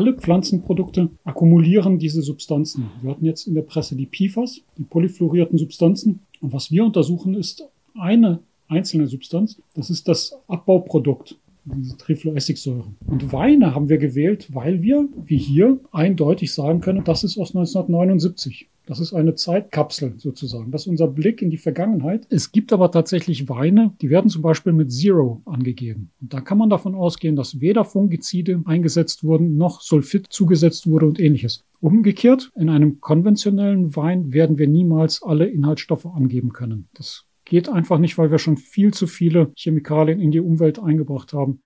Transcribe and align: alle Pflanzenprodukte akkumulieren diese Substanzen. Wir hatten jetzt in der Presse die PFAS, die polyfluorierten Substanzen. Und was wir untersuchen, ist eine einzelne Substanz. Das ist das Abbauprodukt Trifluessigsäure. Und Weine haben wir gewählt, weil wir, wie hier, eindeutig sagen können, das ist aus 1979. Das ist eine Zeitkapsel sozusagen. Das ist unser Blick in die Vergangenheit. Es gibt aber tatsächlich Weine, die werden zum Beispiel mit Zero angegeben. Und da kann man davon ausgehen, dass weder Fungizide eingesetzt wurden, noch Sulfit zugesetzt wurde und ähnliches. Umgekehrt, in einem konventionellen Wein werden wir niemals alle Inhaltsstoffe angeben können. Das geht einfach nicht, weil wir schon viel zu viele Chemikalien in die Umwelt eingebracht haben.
alle 0.00 0.14
Pflanzenprodukte 0.14 1.10
akkumulieren 1.24 1.98
diese 1.98 2.22
Substanzen. 2.22 2.90
Wir 3.02 3.10
hatten 3.10 3.26
jetzt 3.26 3.46
in 3.46 3.54
der 3.54 3.60
Presse 3.60 3.96
die 3.96 4.06
PFAS, 4.06 4.62
die 4.78 4.84
polyfluorierten 4.84 5.58
Substanzen. 5.58 6.20
Und 6.40 6.54
was 6.54 6.70
wir 6.70 6.86
untersuchen, 6.86 7.34
ist 7.34 7.68
eine 7.98 8.38
einzelne 8.66 9.08
Substanz. 9.08 9.60
Das 9.74 9.90
ist 9.90 10.08
das 10.08 10.38
Abbauprodukt 10.48 11.36
Trifluessigsäure. 11.98 12.92
Und 13.06 13.32
Weine 13.32 13.74
haben 13.74 13.88
wir 13.88 13.98
gewählt, 13.98 14.48
weil 14.52 14.82
wir, 14.82 15.08
wie 15.24 15.38
hier, 15.38 15.78
eindeutig 15.92 16.52
sagen 16.52 16.80
können, 16.80 17.04
das 17.04 17.24
ist 17.24 17.38
aus 17.38 17.54
1979. 17.54 18.68
Das 18.90 18.98
ist 18.98 19.12
eine 19.12 19.36
Zeitkapsel 19.36 20.14
sozusagen. 20.16 20.72
Das 20.72 20.82
ist 20.82 20.88
unser 20.88 21.06
Blick 21.06 21.42
in 21.42 21.50
die 21.50 21.58
Vergangenheit. 21.58 22.26
Es 22.28 22.50
gibt 22.50 22.72
aber 22.72 22.90
tatsächlich 22.90 23.48
Weine, 23.48 23.92
die 24.00 24.10
werden 24.10 24.30
zum 24.30 24.42
Beispiel 24.42 24.72
mit 24.72 24.90
Zero 24.90 25.42
angegeben. 25.44 26.10
Und 26.20 26.34
da 26.34 26.40
kann 26.40 26.58
man 26.58 26.70
davon 26.70 26.96
ausgehen, 26.96 27.36
dass 27.36 27.60
weder 27.60 27.84
Fungizide 27.84 28.62
eingesetzt 28.64 29.22
wurden, 29.22 29.56
noch 29.56 29.80
Sulfit 29.80 30.26
zugesetzt 30.30 30.88
wurde 30.88 31.06
und 31.06 31.20
ähnliches. 31.20 31.62
Umgekehrt, 31.78 32.50
in 32.56 32.68
einem 32.68 33.00
konventionellen 33.00 33.94
Wein 33.94 34.32
werden 34.32 34.58
wir 34.58 34.66
niemals 34.66 35.22
alle 35.22 35.46
Inhaltsstoffe 35.46 36.06
angeben 36.06 36.52
können. 36.52 36.88
Das 36.94 37.26
geht 37.50 37.68
einfach 37.68 37.98
nicht, 37.98 38.16
weil 38.16 38.30
wir 38.30 38.38
schon 38.38 38.56
viel 38.56 38.94
zu 38.94 39.08
viele 39.08 39.52
Chemikalien 39.56 40.20
in 40.20 40.30
die 40.30 40.40
Umwelt 40.40 40.78
eingebracht 40.78 41.32
haben. 41.32 41.58